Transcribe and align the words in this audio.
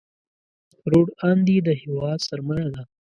روڼ 0.91 1.07
اندي 1.29 1.57
د 1.67 1.69
هېواد 1.81 2.19
سرمایه 2.27 2.69
ده. 2.75 2.81